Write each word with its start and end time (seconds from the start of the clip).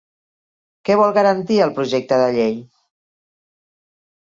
Què 0.89 0.95
vol 1.01 1.13
garantir 1.17 1.59
el 1.67 1.75
projecte 1.77 2.19
de 2.23 2.33
llei? 2.39 2.59